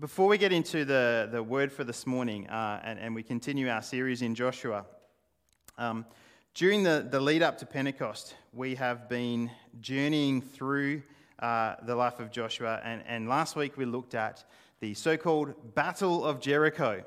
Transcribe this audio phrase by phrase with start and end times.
[0.00, 3.68] Before we get into the, the word for this morning uh, and, and we continue
[3.68, 4.86] our series in Joshua,
[5.78, 6.04] um,
[6.52, 11.00] during the, the lead up to Pentecost, we have been journeying through
[11.38, 12.80] uh, the life of Joshua.
[12.82, 14.42] And, and last week we looked at
[14.80, 17.04] the so called Battle of Jericho,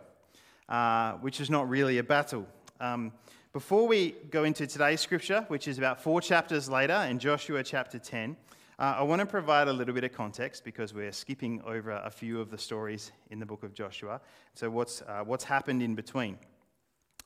[0.69, 2.47] uh, which is not really a battle.
[2.79, 3.11] Um,
[3.51, 7.99] before we go into today's scripture, which is about four chapters later in Joshua chapter
[7.99, 8.37] 10,
[8.79, 12.11] uh, I want to provide a little bit of context because we're skipping over a
[12.11, 14.21] few of the stories in the book of Joshua.
[14.53, 16.37] So, what's, uh, what's happened in between?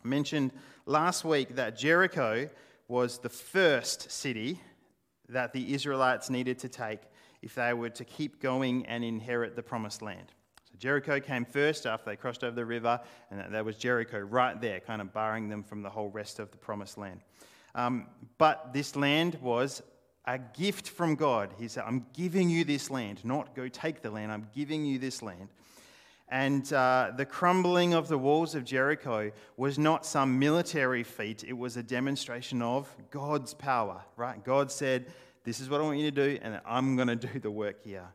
[0.04, 0.54] I mentioned
[0.86, 2.48] last week that Jericho
[2.88, 4.62] was the first city
[5.28, 7.02] that the Israelites needed to take
[7.42, 10.32] if they were to keep going and inherit the promised land.
[10.72, 14.60] So Jericho came first after they crossed over the river, and that was Jericho right
[14.62, 17.20] there, kind of barring them from the whole rest of the promised land.
[17.76, 18.08] Um,
[18.38, 19.82] but this land was
[20.26, 21.54] a gift from God.
[21.58, 25.00] He said, I'm giving you this land, not go take the land, I'm giving you
[25.00, 25.50] this land.
[26.30, 31.54] And uh, the crumbling of the walls of Jericho was not some military feat, it
[31.54, 34.42] was a demonstration of God's power, right?
[34.44, 35.08] God said,
[35.44, 37.84] This is what I want you to do, and I'm going to do the work
[37.84, 38.08] here.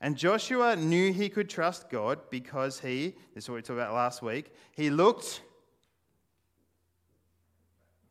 [0.00, 3.94] And Joshua knew he could trust God because he, this is what we talked about
[3.94, 5.40] last week, he looked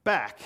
[0.04, 0.40] back.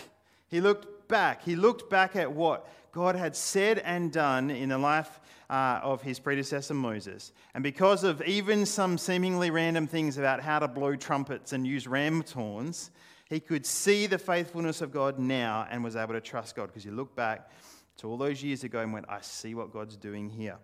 [0.50, 1.44] He looked back.
[1.44, 5.20] He looked back at what God had said and done in the life
[5.50, 7.32] uh, of his predecessor Moses.
[7.54, 11.88] And because of even some seemingly random things about how to blow trumpets and use
[11.88, 12.92] ram's horns,
[13.30, 16.84] he could see the faithfulness of God now and was able to trust God because
[16.84, 17.52] he looked back
[17.98, 20.58] to all those years ago and went, I see what God's doing here.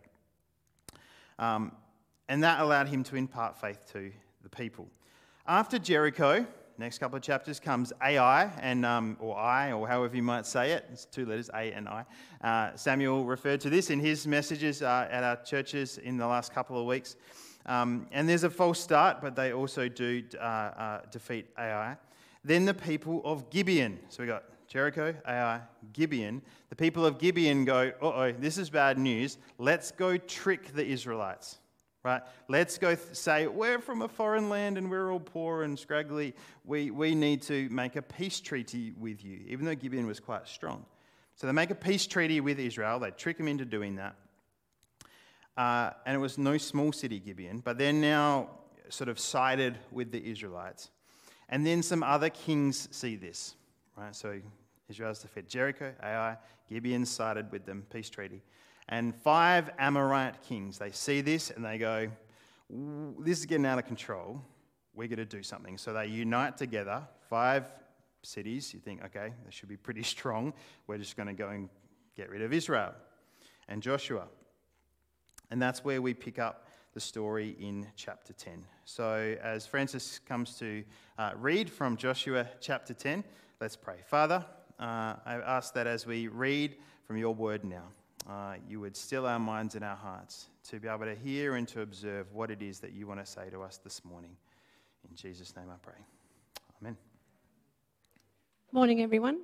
[1.39, 1.73] Um,
[2.29, 4.11] and that allowed him to impart faith to
[4.43, 4.87] the people.
[5.45, 6.45] After Jericho,
[6.77, 10.71] next couple of chapters comes Ai, and, um, or I, or however you might say
[10.71, 10.85] it.
[10.91, 12.05] It's two letters, A and I.
[12.41, 16.53] Uh, Samuel referred to this in his messages uh, at our churches in the last
[16.53, 17.15] couple of weeks.
[17.65, 21.95] Um, and there's a false start, but they also do uh, uh defeat Ai.
[22.43, 23.99] Then the people of Gibeon.
[24.09, 25.61] So we got Jericho, Ai,
[25.93, 26.41] Gibeon.
[26.69, 29.37] The people of Gibeon go, uh oh, this is bad news.
[29.57, 31.59] Let's go trick the Israelites
[32.03, 32.21] right?
[32.49, 36.35] Let's go th- say, we're from a foreign land and we're all poor and scraggly.
[36.65, 40.47] We, we need to make a peace treaty with you, even though Gibeon was quite
[40.47, 40.85] strong.
[41.35, 42.99] So they make a peace treaty with Israel.
[42.99, 44.15] They trick them into doing that.
[45.55, 48.49] Uh, and it was no small city, Gibeon, but they're now
[48.89, 50.89] sort of sided with the Israelites.
[51.47, 53.55] And then some other kings see this,
[53.95, 54.15] right?
[54.15, 54.41] So
[54.89, 56.37] Israel's defeated Jericho, Ai,
[56.67, 58.41] Gibeon sided with them, peace treaty
[58.89, 60.77] and five Amorite kings.
[60.77, 62.09] They see this and they go,
[63.19, 64.41] This is getting out of control.
[64.93, 65.77] We're going to do something.
[65.77, 67.65] So they unite together, five
[68.21, 68.73] cities.
[68.73, 70.53] You think, okay, they should be pretty strong.
[70.87, 71.69] We're just going to go and
[72.15, 72.93] get rid of Israel
[73.67, 74.27] and Joshua.
[75.51, 78.65] And that's where we pick up the story in chapter 10.
[78.85, 80.83] So, as Francis comes to
[81.17, 83.23] uh, read from Joshua chapter 10,
[83.59, 83.97] let's pray.
[84.05, 84.45] Father,
[84.79, 87.85] uh, I ask that as we read from your word now,
[88.29, 91.67] uh, you would still our minds and our hearts to be able to hear and
[91.69, 94.35] to observe what it is that you want to say to us this morning.
[95.09, 95.99] In Jesus' name I pray.
[96.81, 96.97] Amen.
[98.71, 99.41] Morning, everyone.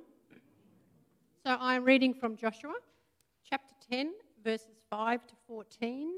[1.44, 2.74] So I'm reading from Joshua
[3.48, 6.16] chapter 10, verses 5 to 14,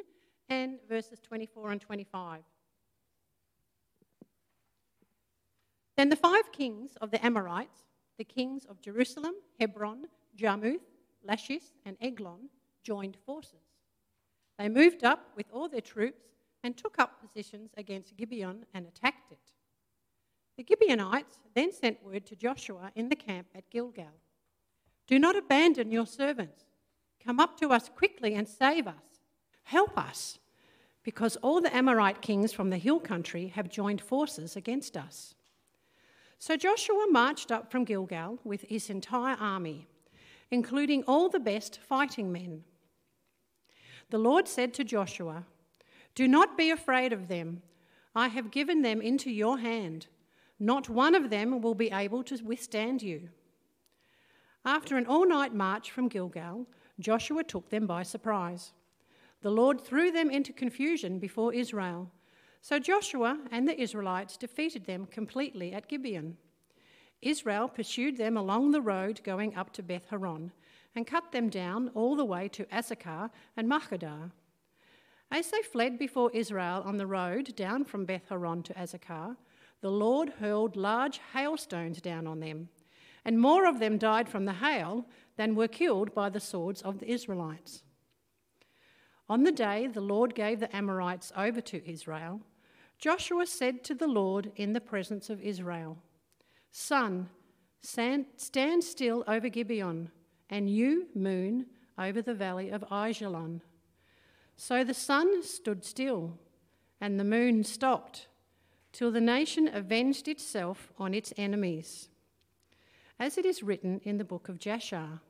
[0.49, 2.41] and verses 24 and 25.
[5.97, 7.85] Then the five kings of the Amorites,
[8.19, 10.07] the kings of Jerusalem, Hebron,
[10.37, 10.92] Jarmuth,
[11.25, 12.49] Lachish, and Eglon
[12.83, 13.55] joined forces.
[14.59, 16.23] They moved up with all their troops
[16.63, 19.53] and took up positions against Gibeon and attacked it.
[20.57, 24.13] The Gibeonites then sent word to Joshua in the camp at Gilgal
[25.07, 26.65] Do not abandon your servants.
[27.25, 28.95] Come up to us quickly and save us.
[29.65, 30.39] Help us,
[31.03, 35.35] because all the Amorite kings from the hill country have joined forces against us.
[36.39, 39.87] So Joshua marched up from Gilgal with his entire army
[40.53, 42.63] including all the best fighting men.
[44.11, 45.47] The Lord said to Joshua,
[46.15, 47.63] Do not be afraid of them.
[48.15, 50.09] I have given them into your hand.
[50.61, 53.31] Not one of them will be able to withstand you.
[54.65, 56.67] After an all night march from Gilgal,
[57.01, 58.75] Joshua took them by surprise.
[59.41, 62.11] The Lord threw them into confusion before Israel.
[62.61, 66.37] So Joshua and the Israelites defeated them completely at Gibeon.
[67.23, 70.53] Israel pursued them along the road going up to Beth Horon
[70.95, 74.33] and cut them down all the way to Azekah and Makkedah.
[75.31, 79.37] As they fled before Israel on the road down from Beth Horon to Azekah,
[79.81, 82.69] the Lord hurled large hailstones down on them,
[83.25, 86.99] and more of them died from the hail than were killed by the swords of
[86.99, 87.83] the Israelites.
[89.29, 92.41] On the day the Lord gave the Amorites over to Israel,
[92.99, 95.99] Joshua said to the Lord in the presence of Israel,
[96.73, 97.29] Sun,
[97.81, 100.11] stand still over Gibeon,
[100.49, 101.67] and you, moon,
[101.99, 103.61] over the valley of Ajalon.
[104.57, 106.39] So the sun stood still,
[107.01, 108.29] and the moon stopped,
[108.93, 112.09] till the nation avenged itself on its enemies.
[113.19, 115.21] As it is written in the book of Jasher.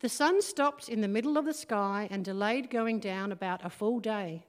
[0.00, 3.70] The sun stopped in the middle of the sky and delayed going down about a
[3.70, 4.44] full day.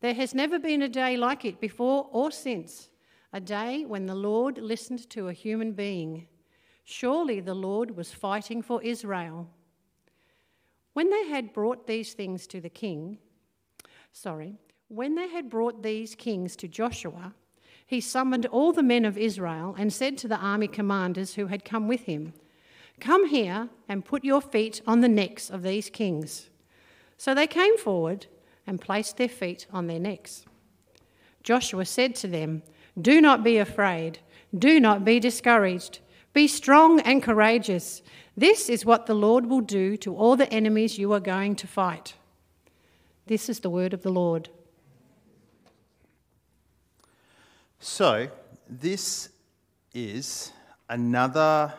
[0.00, 2.90] There has never been a day like it before or since,
[3.36, 6.26] a day when the Lord listened to a human being.
[6.84, 9.46] Surely the Lord was fighting for Israel.
[10.94, 13.18] When they had brought these things to the king,
[14.10, 14.56] sorry,
[14.88, 17.34] when they had brought these kings to Joshua,
[17.86, 21.62] he summoned all the men of Israel and said to the army commanders who had
[21.62, 22.32] come with him,
[23.00, 26.48] Come here and put your feet on the necks of these kings.
[27.18, 28.28] So they came forward
[28.66, 30.46] and placed their feet on their necks.
[31.42, 32.62] Joshua said to them,
[33.00, 34.20] Do not be afraid,
[34.56, 36.00] do not be discouraged.
[36.32, 38.02] Be strong and courageous.
[38.36, 41.66] This is what the Lord will do to all the enemies you are going to
[41.66, 42.14] fight.
[43.26, 44.50] This is the word of the Lord.
[47.80, 48.28] So,
[48.68, 49.30] this
[49.94, 50.52] is
[50.90, 51.72] another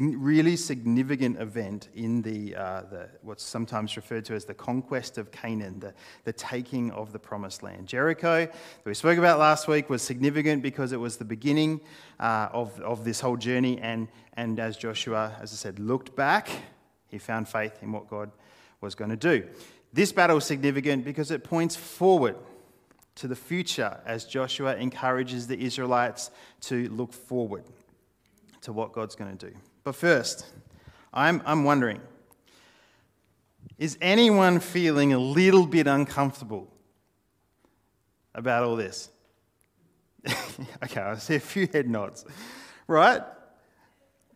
[0.00, 5.30] really significant event in the, uh, the, what's sometimes referred to as the conquest of
[5.30, 5.92] Canaan, the,
[6.24, 7.86] the taking of the promised land.
[7.86, 11.80] Jericho, that we spoke about last week, was significant because it was the beginning
[12.18, 13.78] uh, of, of this whole journey.
[13.78, 16.48] And, and as Joshua, as I said, looked back,
[17.08, 18.30] he found faith in what God
[18.80, 19.46] was going to do.
[19.92, 22.36] This battle is significant because it points forward
[23.16, 26.30] to the future as Joshua encourages the Israelites
[26.62, 27.64] to look forward
[28.66, 29.56] to what God's going to do.
[29.84, 30.44] But first,
[31.14, 32.00] I'm, I'm wondering
[33.78, 36.72] is anyone feeling a little bit uncomfortable
[38.34, 39.08] about all this?
[40.82, 42.24] okay, I see a few head nods.
[42.88, 43.22] Right?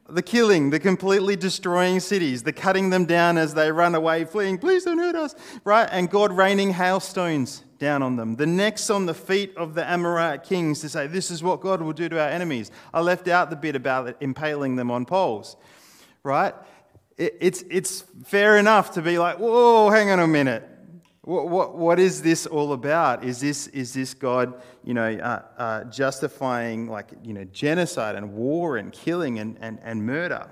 [0.09, 4.59] The killing, the completely destroying cities, the cutting them down as they run away, fleeing,
[4.59, 5.35] please don't hurt us,
[5.65, 5.89] right?
[5.91, 8.37] And God raining hailstones down on them.
[8.37, 11.83] The necks on the feet of the Amorite kings to say, This is what God
[11.83, 12.71] will do to our enemies.
[12.95, 15.57] I left out the bit about impaling them on poles,
[16.23, 16.55] right?
[17.17, 20.69] It's, it's fair enough to be like, Whoa, hang on a minute.
[21.23, 23.25] What, what, what is this all about?
[23.25, 28.33] Is this, is this God, you know, uh, uh, justifying like, you know, genocide and
[28.33, 30.49] war and killing and, and, and murder?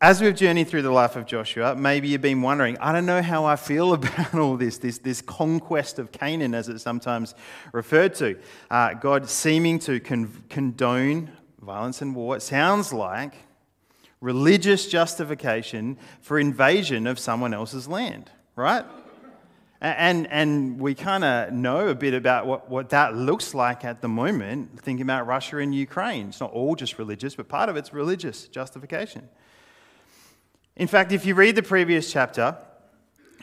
[0.00, 3.20] As we've journeyed through the life of Joshua, maybe you've been wondering, I don't know
[3.20, 7.34] how I feel about all this, this, this conquest of Canaan, as it's sometimes
[7.72, 8.38] referred to.
[8.70, 12.36] Uh, God seeming to con- condone violence and war.
[12.36, 13.34] It sounds like
[14.20, 18.84] religious justification for invasion of someone else's land, right?
[19.80, 24.00] And, and we kind of know a bit about what, what that looks like at
[24.00, 26.28] the moment, thinking about Russia and Ukraine.
[26.28, 29.28] It's not all just religious, but part of it's religious justification.
[30.78, 32.56] In fact, if you read the previous chapter,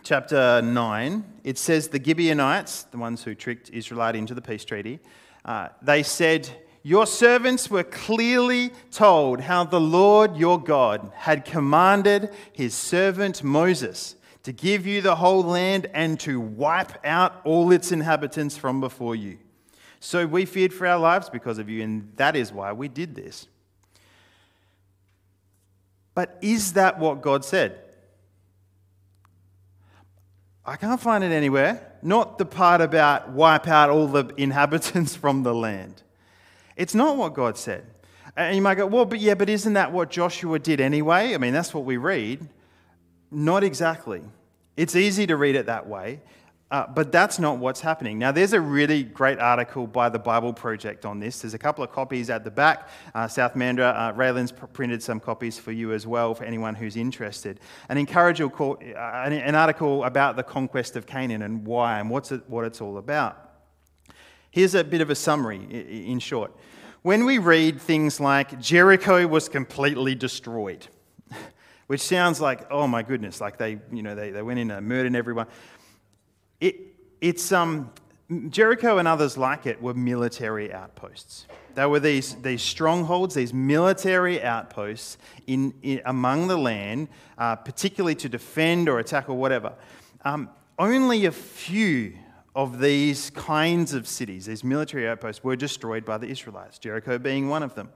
[0.03, 5.01] chapter 9, it says the Gibeonites, the ones who tricked Israelite into the peace treaty,
[5.43, 6.49] uh, they said,
[6.81, 14.15] Your servants were clearly told how the Lord your God had commanded his servant Moses
[14.43, 19.13] to give you the whole land and to wipe out all its inhabitants from before
[19.13, 19.39] you.
[19.99, 23.13] So we feared for our lives because of you, and that is why we did
[23.13, 23.49] this.
[26.15, 27.79] But is that what God said?
[30.65, 31.91] I can't find it anywhere.
[32.01, 36.01] Not the part about wipe out all the inhabitants from the land.
[36.75, 37.85] It's not what God said.
[38.35, 41.35] And you might go, well, but yeah, but isn't that what Joshua did anyway?
[41.35, 42.47] I mean, that's what we read.
[43.31, 44.23] Not exactly.
[44.75, 46.21] It's easy to read it that way.
[46.75, 48.19] Uh, but that's not what's happening.
[48.19, 51.39] Now, there's a really great article by the Bible Project on this.
[51.39, 52.89] There's a couple of copies at the back.
[53.13, 56.97] Uh, South Mandurah, uh, Raylan's printed some copies for you as well, for anyone who's
[56.97, 57.61] interested.
[57.87, 62.41] An, encourageable, uh, an article about the conquest of Canaan and why and what's it,
[62.49, 63.53] what it's all about.
[64.51, 65.63] Here's a bit of a summary
[66.09, 66.53] in short.
[67.03, 70.87] When we read things like Jericho was completely destroyed,
[71.87, 74.85] which sounds like, oh my goodness, like they, you know, they, they went in and
[74.85, 75.47] murdered everyone.
[76.59, 76.75] It,
[77.21, 77.91] it's, um,
[78.49, 81.45] Jericho and others like it were military outposts.
[81.75, 88.15] They were these, these strongholds, these military outposts in, in among the land, uh, particularly
[88.15, 89.73] to defend or attack or whatever.
[90.23, 92.13] Um, only a few
[92.55, 97.49] of these kinds of cities, these military outposts, were destroyed by the Israelites, Jericho being
[97.49, 97.89] one of them.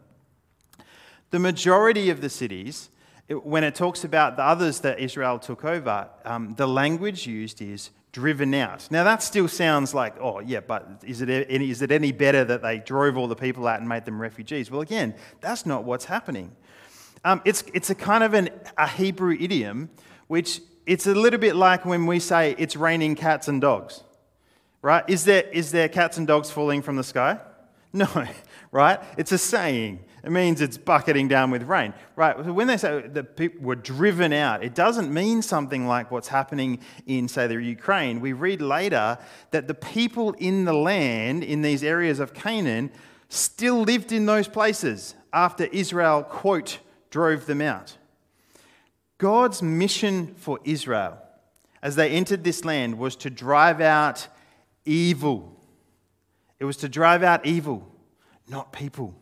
[1.31, 2.89] The majority of the cities
[3.29, 7.61] it, when it talks about the others that Israel took over, um, the language used
[7.61, 8.89] is driven out.
[8.89, 12.43] Now, that still sounds like, oh, yeah, but is it, any, is it any better
[12.43, 14.71] that they drove all the people out and made them refugees?
[14.71, 16.55] Well, again, that's not what's happening.
[17.23, 19.89] Um, it's, it's a kind of an, a Hebrew idiom,
[20.27, 24.03] which it's a little bit like when we say it's raining cats and dogs,
[24.81, 25.03] right?
[25.07, 27.39] Is there, is there cats and dogs falling from the sky?
[27.93, 28.07] No,
[28.71, 28.99] right?
[29.17, 29.99] It's a saying.
[30.23, 32.35] It means it's bucketing down with rain, right?
[32.43, 36.27] So when they say that people were driven out, it doesn't mean something like what's
[36.27, 38.19] happening in, say, the Ukraine.
[38.19, 39.17] We read later
[39.51, 42.91] that the people in the land, in these areas of Canaan,
[43.29, 47.97] still lived in those places after Israel, quote, drove them out.
[49.17, 51.17] God's mission for Israel
[51.81, 54.27] as they entered this land was to drive out
[54.85, 55.55] evil.
[56.59, 57.87] It was to drive out evil,
[58.47, 59.18] not people.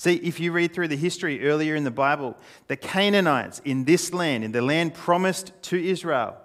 [0.00, 2.34] See, if you read through the history earlier in the Bible,
[2.68, 6.38] the Canaanites in this land, in the land promised to Israel,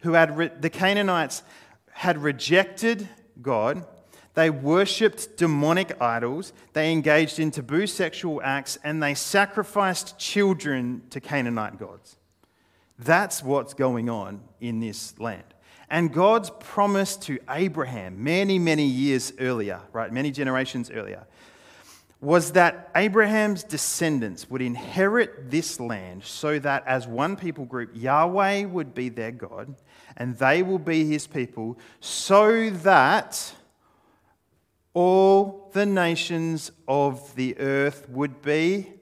[0.00, 1.42] who had re- the Canaanites
[1.90, 3.08] had rejected
[3.40, 3.86] God,
[4.34, 11.18] they worshipped demonic idols, they engaged in taboo sexual acts, and they sacrificed children to
[11.18, 12.18] Canaanite gods.
[12.98, 15.54] That's what's going on in this land.
[15.88, 21.26] And God's promise to Abraham many, many years earlier, right, many generations earlier,
[22.20, 28.64] was that Abraham's descendants would inherit this land so that as one people group, Yahweh
[28.64, 29.76] would be their God
[30.16, 33.54] and they will be his people, so that
[34.92, 38.92] all the nations of the earth would be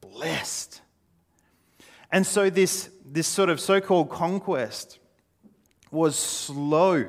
[0.00, 0.80] blessed.
[2.10, 4.98] And so, this, this sort of so called conquest
[5.92, 7.06] was slow.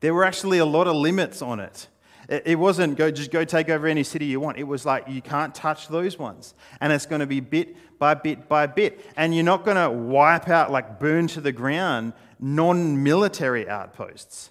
[0.00, 1.86] There were actually a lot of limits on it.
[2.28, 4.58] It wasn't go just go take over any city you want.
[4.58, 6.54] It was like you can't touch those ones.
[6.80, 9.00] And it's going to be bit by bit by bit.
[9.16, 14.50] And you're not going to wipe out, like burn to the ground, non military outposts.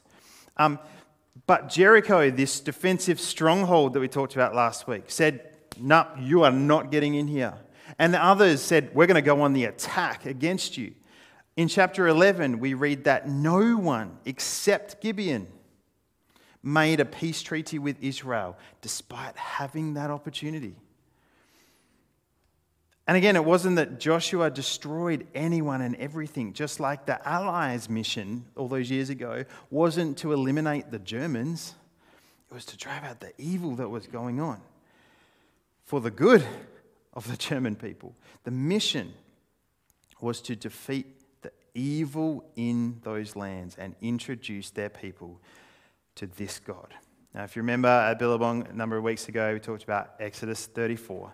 [0.55, 0.79] Um,
[1.48, 6.51] but Jericho, this defensive stronghold that we talked about last week, said, No, you are
[6.51, 7.55] not getting in here.
[8.00, 10.94] And the others said, We're going to go on the attack against you.
[11.58, 15.48] In chapter 11, we read that no one except Gibeon
[16.65, 20.75] made a peace treaty with Israel despite having that opportunity.
[23.07, 28.45] And again, it wasn't that Joshua destroyed anyone and everything, just like the Allies' mission
[28.55, 31.75] all those years ago wasn't to eliminate the Germans,
[32.50, 34.60] it was to drive out the evil that was going on
[35.84, 36.43] for the good
[37.13, 38.15] of the German people.
[38.43, 39.13] The mission
[40.19, 41.05] was to defeat
[41.43, 45.39] the evil in those lands and introduce their people
[46.15, 46.93] to this God.
[47.34, 50.65] Now, if you remember at Billabong a number of weeks ago, we talked about Exodus
[50.67, 51.34] 34,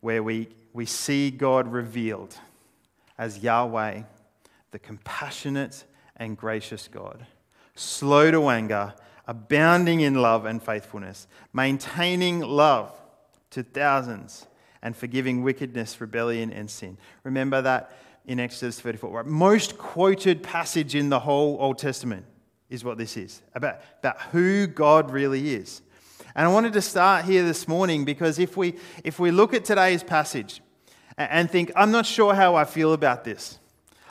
[0.00, 2.36] where we, we see God revealed
[3.18, 4.02] as Yahweh,
[4.70, 5.84] the compassionate
[6.16, 7.26] and gracious God,
[7.74, 8.94] slow to anger,
[9.26, 12.92] abounding in love and faithfulness, maintaining love
[13.50, 14.46] to thousands,
[14.80, 16.96] and forgiving wickedness, rebellion, and sin.
[17.24, 17.90] Remember that
[18.26, 19.26] in Exodus 34, right?
[19.26, 22.24] Most quoted passage in the whole Old Testament
[22.70, 25.82] is what this is about, about who God really is.
[26.34, 29.64] And I wanted to start here this morning because if we, if we look at
[29.64, 30.60] today's passage
[31.16, 33.58] and think, I'm not sure how I feel about this.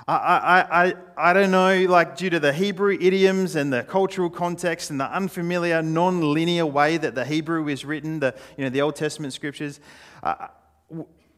[0.07, 4.29] I, I, I, I don't know, like due to the Hebrew idioms and the cultural
[4.29, 8.69] context and the unfamiliar, non linear way that the Hebrew is written, the, you know,
[8.69, 9.79] the Old Testament scriptures,
[10.23, 10.47] uh,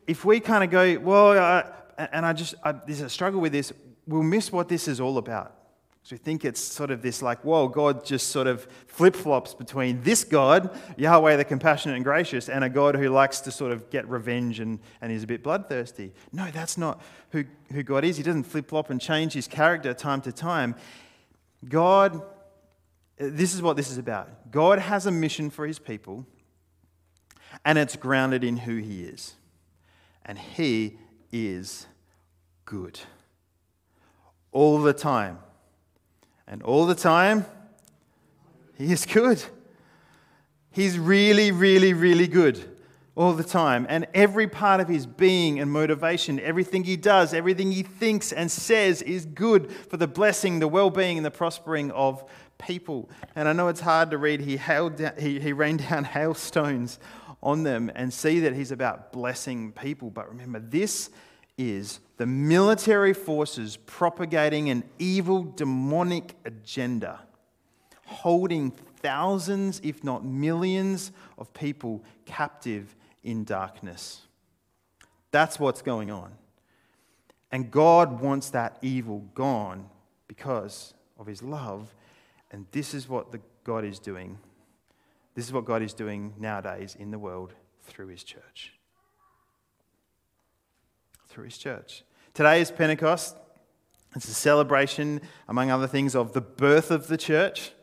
[0.08, 1.64] if we kind of go, well, uh,
[2.12, 3.74] and I just, I, there's a struggle with this,
[4.08, 5.59] we'll miss what this is all about.
[6.10, 9.54] So we think it's sort of this like, whoa, God just sort of flip flops
[9.54, 13.72] between this God, Yahweh the compassionate and gracious, and a God who likes to sort
[13.72, 16.12] of get revenge and, and is a bit bloodthirsty.
[16.34, 17.00] No, that's not
[17.30, 18.18] who, who God is.
[18.18, 20.74] He doesn't flip flop and change his character time to time.
[21.68, 22.20] God,
[23.20, 24.50] this is what this is about.
[24.50, 26.26] God has a mission for his people,
[27.64, 29.36] and it's grounded in who he is.
[30.26, 30.98] And he
[31.32, 31.86] is
[32.66, 33.00] good
[34.52, 35.38] all the time
[36.50, 37.46] and all the time,
[38.78, 39.44] He is good.
[40.72, 42.78] He's really, really, really good
[43.16, 43.86] all the time.
[43.90, 48.50] And every part of his being and motivation, everything he does, everything he thinks and
[48.50, 52.24] says is good for the blessing, the well being, and the prospering of
[52.58, 53.10] people.
[53.36, 54.42] And I know it's hard to read.
[54.42, 57.00] He, down, he, he rained down hailstones
[57.44, 60.10] on them and see that he's about blessing people.
[60.10, 61.10] But remember, this
[61.58, 67.22] is the military forces propagating an evil demonic agenda,
[68.06, 74.24] holding thousands, if not millions, of people captive in darkness.
[75.32, 76.34] That's what's going on.
[77.54, 79.90] And God wants that evil gone
[80.28, 81.96] because of his love.
[82.52, 84.38] And this is what the God is doing.
[85.36, 88.74] This is what God is doing nowadays in the world through his church.
[91.30, 92.04] Through his church.
[92.40, 93.36] Today is Pentecost.
[94.16, 95.20] It's a celebration,
[95.50, 97.74] among other things, of the birth of the church.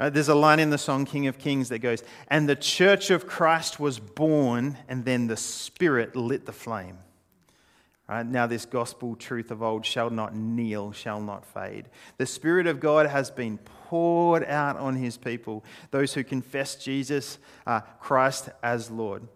[0.00, 3.10] Uh, there's a line in the song King of Kings that goes, And the church
[3.10, 6.98] of Christ was born, and then the Spirit lit the flame.
[8.08, 8.26] Right?
[8.26, 11.84] Now, this gospel truth of old shall not kneel, shall not fade.
[12.16, 17.38] The Spirit of God has been poured out on his people, those who confess Jesus
[17.64, 19.28] uh, Christ as Lord.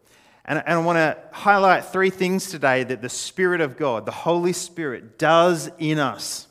[0.48, 4.54] And, I want to highlight three things today that the Spirit of God, the Holy
[4.54, 6.48] Spirit, does in us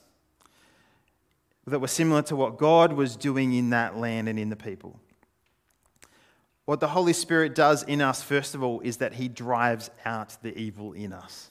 [1.66, 5.00] that were similar to what God was doing in that land and in the people.
[6.66, 10.38] What the Holy Spirit does in us, first of all, is that He drives out
[10.44, 11.50] the evil in us.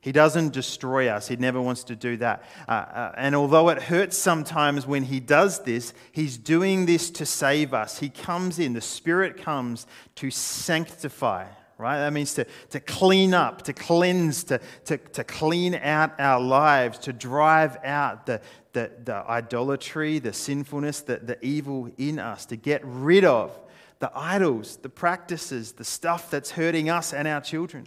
[0.00, 1.28] He doesn't destroy us.
[1.28, 2.42] He never wants to do that.
[2.68, 7.24] Uh, uh, and although it hurts sometimes when he does this, he's doing this to
[7.24, 8.00] save us.
[8.00, 9.86] He comes in, the Spirit comes
[10.16, 11.46] to sanctify,
[11.78, 11.98] right?
[11.98, 16.98] That means to, to clean up, to cleanse, to, to, to clean out our lives,
[17.00, 18.40] to drive out the,
[18.72, 23.58] the, the idolatry, the sinfulness, the, the evil in us, to get rid of
[23.98, 27.86] the idols, the practices, the stuff that's hurting us and our children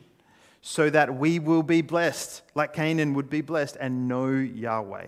[0.62, 5.08] so that we will be blessed, like Canaan would be blessed, and know Yahweh,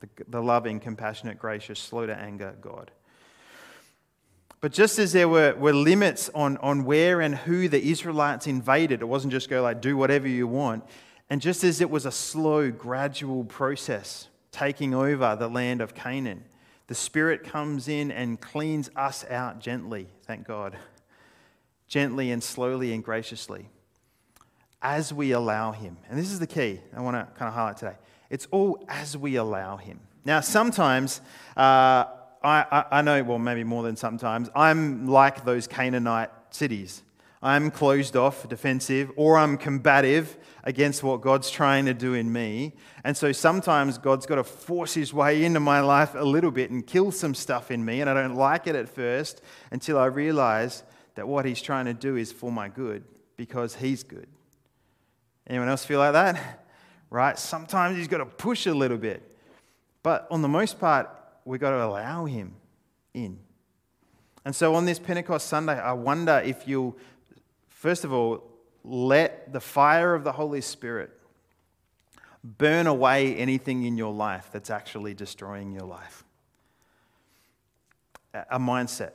[0.00, 2.90] the, the loving, compassionate, gracious, slow to anger God.
[4.62, 9.02] But just as there were, were limits on, on where and who the Israelites invaded,
[9.02, 10.84] it wasn't just go like, do whatever you want.
[11.28, 16.44] And just as it was a slow, gradual process taking over the land of Canaan,
[16.86, 20.76] the Spirit comes in and cleans us out gently, thank God.
[21.88, 23.68] Gently and slowly and graciously
[24.80, 25.96] as we allow Him.
[26.08, 27.96] And this is the key I want to kind of highlight today.
[28.30, 29.98] It's all as we allow Him.
[30.24, 31.20] Now, sometimes,
[31.56, 32.04] uh,
[32.44, 37.02] I, I, I know, well, maybe more than sometimes, I'm like those Canaanite cities.
[37.44, 42.74] I'm closed off, defensive, or I'm combative against what God's trying to do in me.
[43.02, 46.70] And so sometimes God's got to force his way into my life a little bit
[46.70, 48.00] and kill some stuff in me.
[48.00, 50.84] And I don't like it at first until I realize
[51.16, 53.02] that what he's trying to do is for my good
[53.36, 54.28] because he's good.
[55.48, 56.64] Anyone else feel like that?
[57.10, 57.36] Right?
[57.36, 59.36] Sometimes he's got to push a little bit.
[60.04, 61.10] But on the most part,
[61.44, 62.54] we've got to allow him
[63.14, 63.38] in.
[64.44, 66.96] And so on this Pentecost Sunday, I wonder if you'll,
[67.68, 68.42] first of all,
[68.84, 71.10] let the fire of the Holy Spirit
[72.42, 76.24] burn away anything in your life that's actually destroying your life.
[78.34, 79.12] A mindset,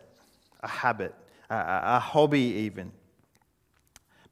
[0.62, 1.13] a habit,
[1.50, 2.92] a, hobby, even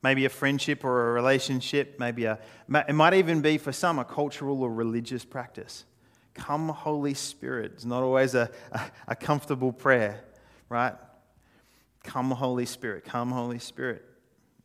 [0.06, 2.38] maybe a friendship or a relationship, maybe a,
[2.88, 5.84] it might even be for some a cultural or religious practice.
[6.36, 7.72] Come, Holy Spirit.
[7.74, 10.24] It's not always a, a, a comfortable prayer,
[10.70, 10.94] right?
[12.04, 13.06] Come, Holy Spirit.
[13.06, 14.06] Come, Holy Spirit.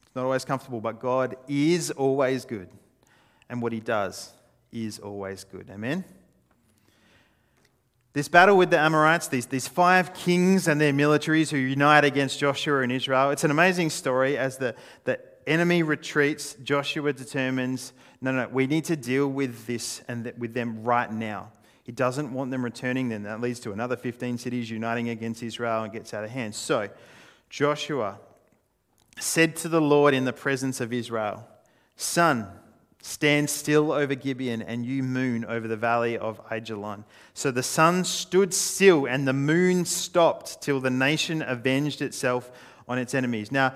[0.02, 2.68] It's not always comfortable, but God is always good.
[3.48, 4.32] And what He does
[4.72, 5.70] is always good.
[5.70, 6.04] Amen?
[8.12, 12.40] This battle with the Amorites, these, these five kings and their militaries who unite against
[12.40, 18.32] Joshua and Israel, it's an amazing story as the, the enemy retreats, Joshua determines, no,
[18.32, 21.52] no, we need to deal with this and with them right now.
[21.90, 25.82] He doesn't want them returning, then that leads to another 15 cities uniting against Israel
[25.82, 26.54] and gets out of hand.
[26.54, 26.88] So
[27.48, 28.20] Joshua
[29.18, 31.48] said to the Lord in the presence of Israel,
[31.96, 32.46] Sun,
[33.02, 37.02] stand still over Gibeon, and you moon over the valley of Ajalon.
[37.34, 42.52] So the sun stood still, and the moon stopped till the nation avenged itself
[42.86, 43.50] on its enemies.
[43.50, 43.74] Now,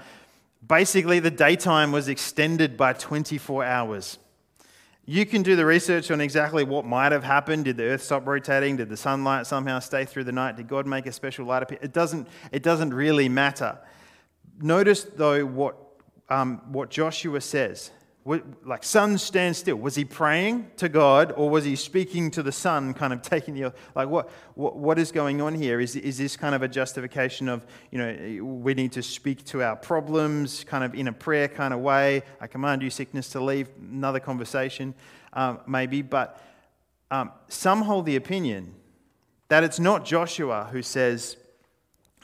[0.67, 4.19] Basically, the daytime was extended by 24 hours.
[5.07, 7.67] You can do the research on exactly what might have happened.
[7.67, 8.77] Did the earth stop rotating?
[8.77, 10.57] Did the sunlight somehow stay through the night?
[10.57, 11.79] Did God make a special light appear?
[11.83, 13.79] It doesn't, it doesn't really matter.
[14.61, 15.77] Notice, though, what,
[16.31, 17.91] um, what Joshua says
[18.25, 19.77] like sun stand still.
[19.77, 23.55] Was he praying to god or was he speaking to the sun kind of taking
[23.55, 25.79] the like what what, what is going on here?
[25.79, 29.63] Is, is this kind of a justification of you know we need to speak to
[29.63, 32.23] our problems kind of in a prayer kind of way?
[32.41, 33.69] I command you sickness to leave.
[33.79, 34.95] Another conversation
[35.35, 36.01] um, maybe.
[36.01, 36.41] But
[37.11, 38.75] um, some hold the opinion
[39.49, 41.37] that it's not joshua who says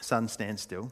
[0.00, 0.90] sun stand still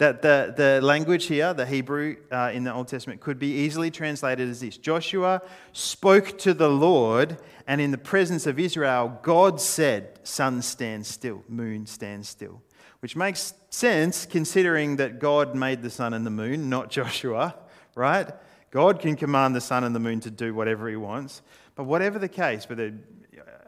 [0.00, 3.90] that the, the language here, the Hebrew uh, in the Old Testament, could be easily
[3.90, 5.42] translated as this Joshua
[5.74, 7.36] spoke to the Lord,
[7.66, 12.62] and in the presence of Israel, God said, Sun stand still, moon stand still.
[13.00, 17.56] Which makes sense considering that God made the sun and the moon, not Joshua,
[17.94, 18.30] right?
[18.70, 21.42] God can command the sun and the moon to do whatever he wants.
[21.74, 22.94] But whatever the case, whether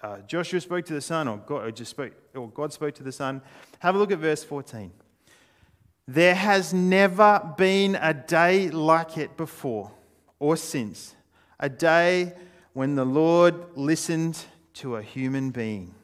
[0.03, 3.13] uh, Joshua spoke to the sun or God, or spoke, or God spoke to the
[3.13, 3.43] sun,
[3.81, 4.93] have a look at verse 14.
[6.09, 9.93] There has never been a day like it before
[10.39, 11.15] or since,
[11.61, 12.33] a day
[12.73, 15.95] when the Lord listened to a human being.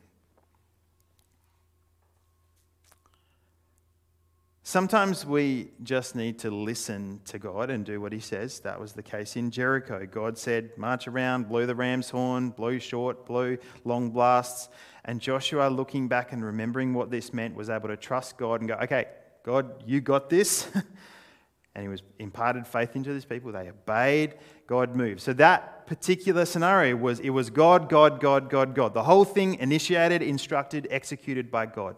[4.63, 8.61] Sometimes we just need to listen to God and do what He says.
[8.61, 10.05] That was the case in Jericho.
[10.05, 13.57] God said, March around, blow the ram's horn, blow short, blow
[13.87, 14.69] long blasts.
[15.07, 18.69] And Joshua, looking back and remembering what this meant, was able to trust God and
[18.69, 19.07] go, Okay,
[19.43, 20.69] God, you got this.
[21.79, 23.53] and he was imparted faith into these people.
[23.53, 24.35] They obeyed,
[24.67, 25.21] God moved.
[25.21, 28.95] So that particular scenario was it was God, God, God, God, God.
[28.95, 31.95] The whole thing initiated, instructed, executed by God.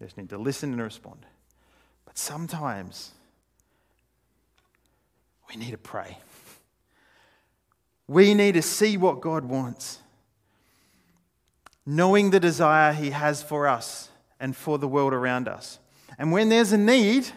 [0.00, 1.26] You just need to listen and respond.
[2.06, 3.12] But sometimes
[5.48, 6.18] we need to pray.
[8.08, 10.00] We need to see what God wants,
[11.86, 15.78] knowing the desire He has for us and for the world around us.
[16.18, 17.28] And when there's a need,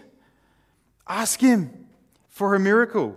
[1.07, 1.87] ask Him
[2.29, 3.15] for a miracle.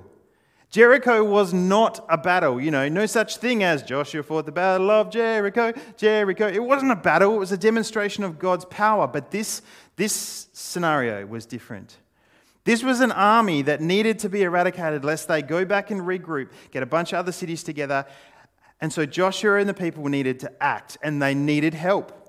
[0.70, 2.60] Jericho was not a battle.
[2.60, 6.48] You know, no such thing as Joshua fought the battle of Jericho, Jericho.
[6.48, 9.06] It wasn't a battle, it was a demonstration of God's power.
[9.06, 9.62] But this,
[9.94, 11.98] this scenario was different.
[12.64, 16.48] This was an army that needed to be eradicated lest they go back and regroup,
[16.72, 18.04] get a bunch of other cities together.
[18.80, 22.23] And so Joshua and the people needed to act, and they needed help.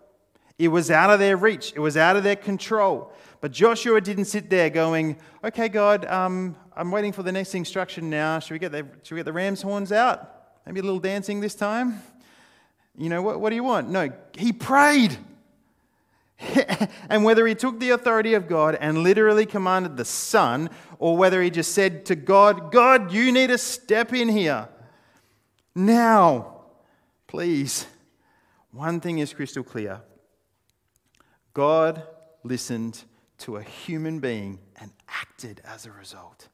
[0.58, 3.12] It was out of their reach, it was out of their control.
[3.42, 8.10] But Joshua didn't sit there going, okay, God, um, I'm waiting for the next instruction
[8.10, 8.40] now.
[8.40, 10.32] Should we, get the, should we get the ram's horns out?
[10.66, 12.02] Maybe a little dancing this time?
[12.98, 13.90] You know, what, what do you want?
[13.90, 15.18] No, he prayed.
[17.10, 21.42] and whether he took the authority of God and literally commanded the sun, or whether
[21.42, 24.70] he just said to God, God, you need to step in here.
[25.76, 26.62] Now,
[27.28, 27.86] please.
[28.72, 30.02] One thing is crystal clear
[31.56, 32.04] God
[32.44, 33.02] listened
[33.40, 36.50] to a human being and acted as a result.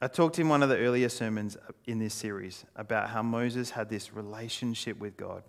[0.00, 3.88] I talked in one of the earlier sermons in this series about how Moses had
[3.88, 5.42] this relationship with God.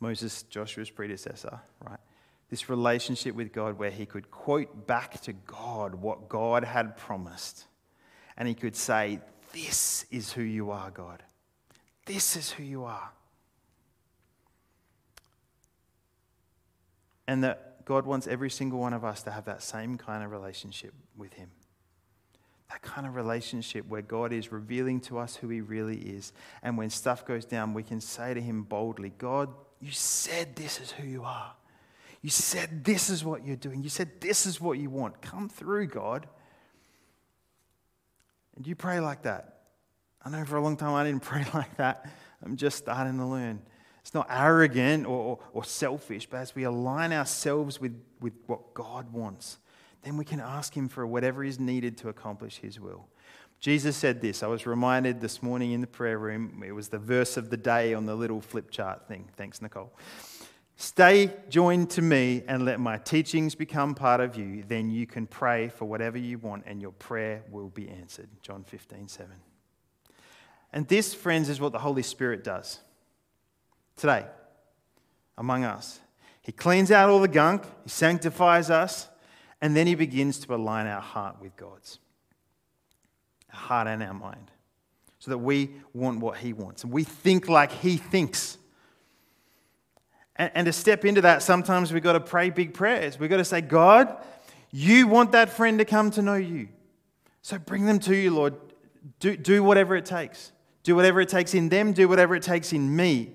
[0.00, 1.98] Moses, Joshua's predecessor, right?
[2.50, 7.64] This relationship with God where he could quote back to God what God had promised.
[8.36, 9.20] And he could say,
[9.54, 11.22] This is who you are, God.
[12.04, 13.10] This is who you are.
[17.26, 20.30] And that God wants every single one of us to have that same kind of
[20.30, 21.50] relationship with Him.
[22.70, 26.32] That kind of relationship where God is revealing to us who He really is.
[26.62, 30.80] And when stuff goes down, we can say to Him boldly, God, you said this
[30.80, 31.52] is who you are.
[32.22, 33.82] You said this is what you're doing.
[33.82, 35.22] You said this is what you want.
[35.22, 36.26] Come through, God.
[38.56, 39.60] And you pray like that.
[40.24, 42.10] I know for a long time I didn't pray like that.
[42.42, 43.62] I'm just starting to learn.
[44.06, 48.72] It's not arrogant or, or, or, selfish, but as we align ourselves with, with what
[48.72, 49.58] God wants,
[50.02, 53.08] then we can ask Him for whatever is needed to accomplish His will.
[53.58, 54.44] Jesus said this.
[54.44, 56.62] I was reminded this morning in the prayer room.
[56.64, 59.28] It was the verse of the day on the little flip chart thing.
[59.36, 59.92] Thanks, Nicole.
[60.76, 64.62] Stay joined to me and let my teachings become part of you.
[64.68, 68.28] Then you can pray for whatever you want and your prayer will be answered.
[68.40, 69.32] John 15, 7.
[70.72, 72.82] And this, friends, is what the Holy Spirit does
[73.96, 74.26] today
[75.38, 76.00] among us.
[76.42, 79.08] He cleans out all the gunk, He sanctifies us,
[79.60, 81.98] and then He begins to align our heart with God's.
[83.52, 84.50] Our heart and our mind.
[85.18, 86.84] So that we want what He wants.
[86.84, 88.58] And we think like He thinks.
[90.36, 93.18] And, and to step into that, sometimes we've got to pray big prayers.
[93.18, 94.16] We've got to say, God,
[94.70, 96.68] you want that friend to come to know you.
[97.42, 98.54] So bring them to you, Lord.
[99.18, 100.52] Do, do whatever it takes.
[100.82, 103.32] Do whatever it takes in them, do whatever it takes in me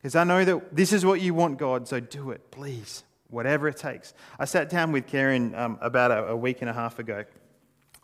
[0.00, 3.68] because I know that this is what you want, God, so do it, please, whatever
[3.68, 4.14] it takes.
[4.38, 7.24] I sat down with Karen um, about a, a, week and a half ago.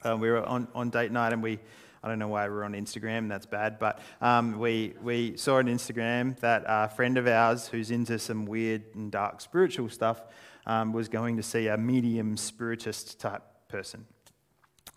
[0.04, 1.60] Uh, we were on, on date night and we,
[2.02, 5.58] I don't know why we were on Instagram, that's bad, but um, we, we saw
[5.58, 10.20] on Instagram that a friend of ours who's into some weird and dark spiritual stuff
[10.66, 14.04] um, was going to see a medium spiritist type person.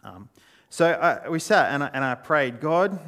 [0.03, 0.29] Um,
[0.69, 2.99] so I, we sat and I, and I prayed, God,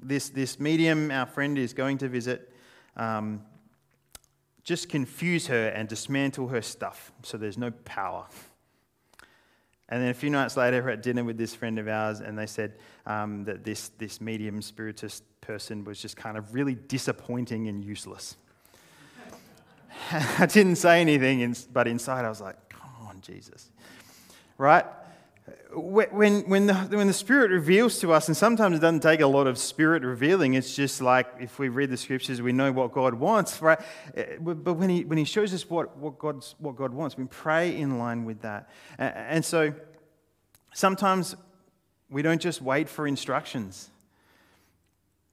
[0.00, 2.50] this, this medium our friend is going to visit
[2.96, 3.42] um,
[4.62, 8.26] just confuse her and dismantle her stuff so there's no power.
[9.88, 12.38] And then a few nights later, we're at dinner with this friend of ours, and
[12.38, 17.68] they said um, that this, this medium spiritist person was just kind of really disappointing
[17.68, 18.36] and useless.
[20.10, 23.70] I didn't say anything, but inside I was like, come on, Jesus.
[24.56, 24.86] right?
[25.74, 29.26] When, when, the, when the Spirit reveals to us, and sometimes it doesn't take a
[29.26, 32.92] lot of Spirit revealing, it's just like if we read the scriptures, we know what
[32.92, 33.78] God wants, right?
[34.14, 37.24] Eh, but when He, when he shows us what, what, God's, what God wants, we
[37.24, 38.70] pray in line with that.
[38.98, 39.74] And so
[40.72, 41.36] sometimes
[42.08, 43.90] we don't just wait for instructions.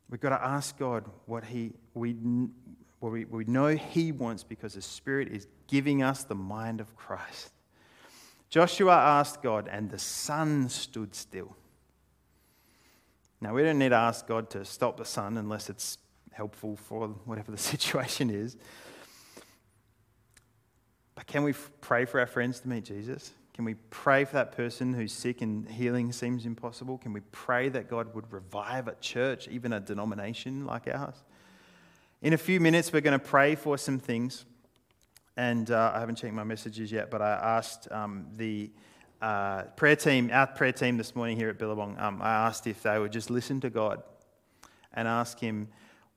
[0.09, 2.17] We've got to ask God what He, we,
[2.99, 6.93] what we, we know He wants because the Spirit is giving us the mind of
[6.97, 7.51] Christ.
[8.51, 11.55] Joshua asked God, and the sun stood still.
[13.39, 15.97] Now, we don't need to ask God to stop the sun unless it's
[16.33, 18.57] helpful for whatever the situation is.
[21.15, 23.31] But can we pray for our friends to meet Jesus?
[23.53, 26.97] Can we pray for that person who's sick and healing seems impossible?
[26.97, 31.15] Can we pray that God would revive a church, even a denomination like ours?
[32.21, 34.43] In a few minutes, we're going to pray for some things.
[35.37, 38.69] And uh, I haven't checked my messages yet, but I asked um, the
[39.21, 42.83] uh, prayer team, our prayer team this morning here at Billabong, um, I asked if
[42.83, 44.01] they would just listen to God
[44.93, 45.69] and ask Him,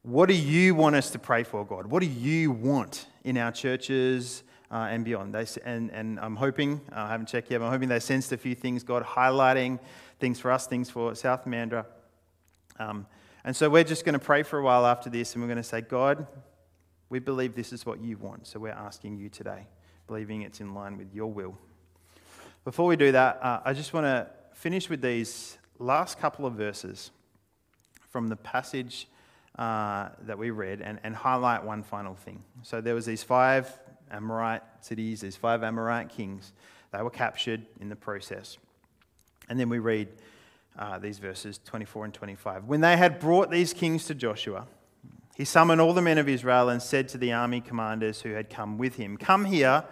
[0.03, 1.87] What do you want us to pray for, God?
[1.87, 5.35] What do you want in our churches uh, and beyond?
[5.35, 8.33] They, and, and I'm hoping, uh, I haven't checked yet, but I'm hoping they sensed
[8.33, 9.79] a few things, God, highlighting
[10.19, 11.87] things for us, things for South Mandurah.
[12.79, 13.07] Um,
[13.45, 15.59] and so we're just going to pray for a while after this, and we're going
[15.59, 16.27] to say, God,
[17.11, 19.67] we believe this is what you want, so we're asking you today,
[20.07, 21.57] believing it's in line with your will.
[22.65, 26.55] Before we do that, uh, I just want to finish with these last couple of
[26.55, 27.11] verses
[28.11, 29.09] from the passage
[29.59, 32.43] uh, that we read and, and highlight one final thing.
[32.63, 33.71] So there was these five
[34.11, 36.53] Amorite cities, these five Amorite kings.
[36.93, 38.57] They were captured in the process.
[39.49, 40.09] And then we read
[40.79, 42.65] uh, these verses 24 and 25.
[42.65, 44.67] When they had brought these kings to Joshua,
[45.35, 48.49] he summoned all the men of Israel and said to the army commanders who had
[48.49, 49.85] come with him, Come here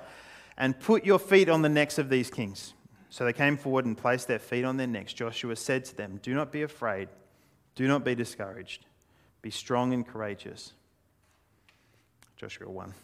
[0.57, 2.74] and put your feet on the necks of these kings.
[3.11, 5.12] So they came forward and placed their feet on their necks.
[5.12, 7.09] Joshua said to them, Do not be afraid,
[7.74, 8.87] do not be discouraged,
[9.42, 10.72] be strong and courageous.
[12.37, 12.94] Joshua 1.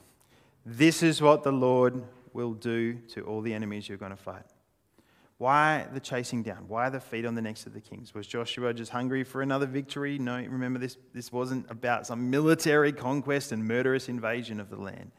[0.65, 4.45] This is what the Lord will do to all the enemies you're going to fight.
[5.39, 6.65] Why the chasing down?
[6.67, 8.13] Why the feet on the necks of the kings?
[8.13, 10.19] Was Joshua just hungry for another victory?
[10.19, 15.13] No, remember this, this wasn't about some military conquest and murderous invasion of the land.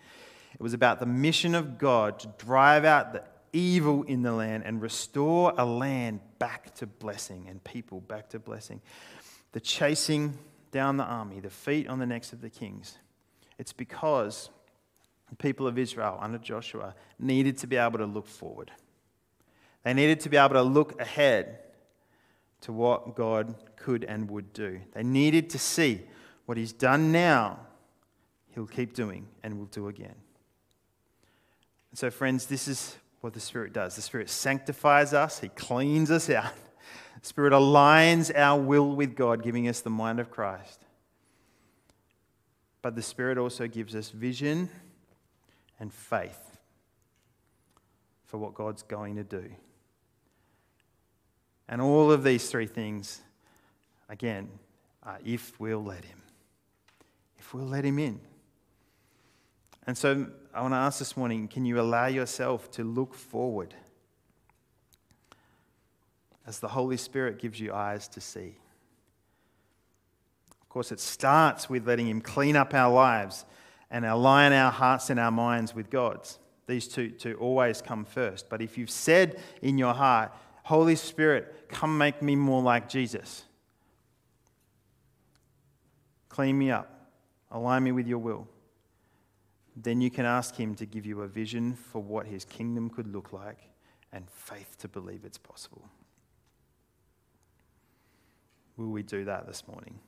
[0.54, 4.64] It was about the mission of God to drive out the evil in the land
[4.66, 8.82] and restore a land back to blessing and people back to blessing.
[9.54, 10.38] The chasing
[10.72, 12.98] down the army, the feet on the necks of the kings.
[13.58, 14.50] It's because
[15.30, 18.72] the people of Israel under Joshua needed to be able to look forward.
[19.84, 21.60] They needed to be able to look ahead
[22.62, 24.82] to what God could and would do.
[24.94, 26.02] They needed to see
[26.46, 27.60] what He's done now,
[28.54, 30.16] He'll keep doing and will do again.
[31.94, 33.96] So, friends, this is what the Spirit does.
[33.96, 36.54] The Spirit sanctifies us, He cleans us out.
[37.22, 40.86] The Spirit aligns our will with God, giving us the mind of Christ.
[42.82, 44.70] But the Spirit also gives us vision
[45.80, 46.58] and faith
[48.26, 49.50] for what God's going to do.
[51.70, 53.22] And all of these three things,
[54.10, 54.50] again,
[55.04, 56.22] are if we'll let Him.
[57.38, 58.20] If we'll let Him in.
[59.86, 63.76] And so I want to ask this morning can you allow yourself to look forward
[66.48, 68.56] as the Holy Spirit gives you eyes to see?
[70.62, 73.46] Of course, it starts with letting Him clean up our lives
[73.92, 76.40] and align our hearts and our minds with God's.
[76.66, 78.50] These two, two always come first.
[78.50, 80.32] But if you've said in your heart,
[80.70, 83.44] Holy Spirit, come make me more like Jesus.
[86.30, 87.10] Clean me up.
[87.50, 88.48] Align me with your will.
[89.76, 93.12] Then you can ask Him to give you a vision for what His kingdom could
[93.12, 93.58] look like
[94.14, 95.90] and faith to believe it's possible.
[98.78, 100.00] Will we do that this morning?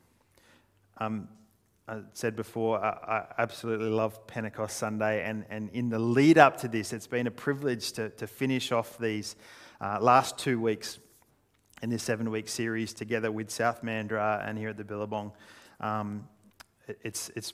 [1.00, 1.28] Um,
[1.88, 6.58] I said before, I, I, absolutely love Pentecost Sunday, and, and in the lead up
[6.58, 9.36] to this, it's been a privilege to, to finish off these
[9.82, 11.00] uh, last two weeks
[11.82, 15.32] in this seven week series together with South Mandurah and here at the Billabong.
[15.80, 16.28] Um,
[17.04, 17.54] it's, it's,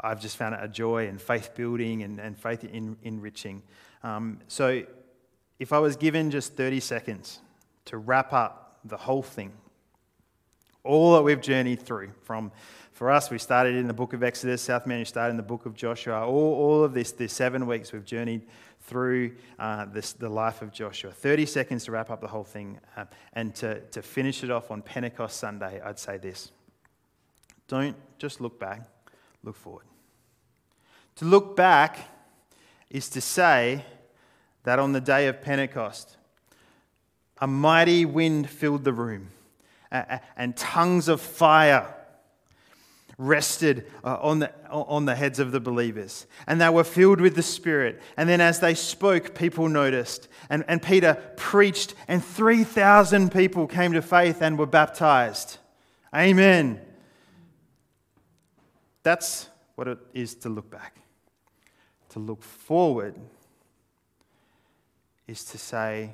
[0.00, 3.62] I've just found it a joy and faith building and, and faith in, enriching.
[4.02, 4.82] Um, so,
[5.58, 7.40] if I was given just 30 seconds
[7.86, 9.52] to wrap up the whole thing,
[10.86, 12.52] all that we've journeyed through from
[12.96, 15.66] for us, we started in the book of Exodus, South Man, started in the book
[15.66, 16.26] of Joshua.
[16.26, 18.46] All, all of this, this seven weeks, we've journeyed
[18.80, 21.12] through uh, this, the life of Joshua.
[21.12, 22.80] 30 seconds to wrap up the whole thing.
[22.96, 26.52] Uh, and to, to finish it off on Pentecost Sunday, I'd say this
[27.68, 28.88] don't just look back,
[29.42, 29.84] look forward.
[31.16, 31.98] To look back
[32.88, 33.84] is to say
[34.62, 36.16] that on the day of Pentecost,
[37.42, 39.32] a mighty wind filled the room,
[39.90, 41.92] and tongues of fire
[43.18, 46.26] rested uh, on the, on the heads of the believers.
[46.46, 48.02] And they were filled with the Spirit.
[48.16, 50.28] And then as they spoke, people noticed.
[50.50, 55.58] And, and Peter preached, and 3,000 people came to faith and were baptized.
[56.14, 56.80] Amen.
[59.02, 60.96] That's what it is to look back.
[62.10, 63.14] To look forward
[65.26, 66.12] is to say,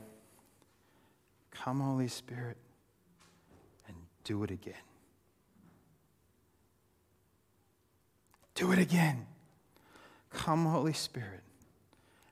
[1.51, 2.57] Come, Holy Spirit,
[4.25, 4.75] do it again.
[8.55, 9.27] Do it again.
[10.31, 11.43] Come, Holy Spirit,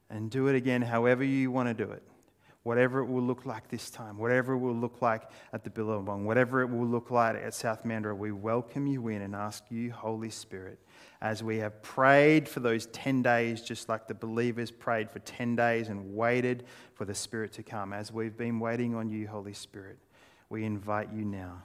[0.08, 2.02] and do it again however you want to do it.
[2.62, 5.22] Whatever it will look like this time, whatever it will look like
[5.54, 9.22] at the Billabong, whatever it will look like at South Mandurah, we welcome you in
[9.22, 10.78] and ask you, Holy Spirit,
[11.22, 15.56] as we have prayed for those 10 days, just like the believers prayed for 10
[15.56, 17.94] days and waited for the Spirit to come.
[17.94, 19.98] As we've been waiting on you, Holy Spirit,
[20.50, 21.62] we invite you now.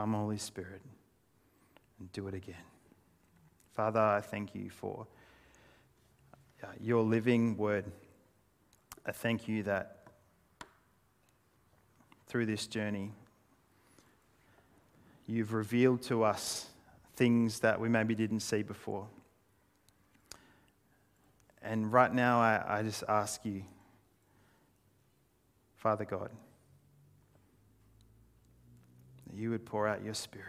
[0.00, 0.80] Come, Holy Spirit,
[1.98, 2.64] and do it again.
[3.74, 5.06] Father, I thank you for
[6.64, 7.84] uh, your living word.
[9.04, 9.98] I thank you that
[12.28, 13.12] through this journey,
[15.26, 16.68] you've revealed to us
[17.14, 19.06] things that we maybe didn't see before.
[21.60, 23.64] And right now, I, I just ask you,
[25.76, 26.30] Father God,
[29.40, 30.46] you would pour out your Spirit.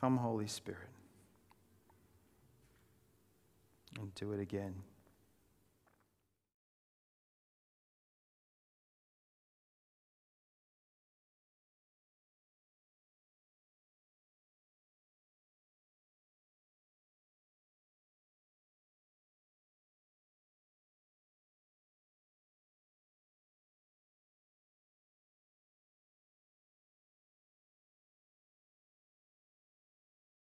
[0.00, 0.88] Come, Holy Spirit,
[4.00, 4.74] and do it again.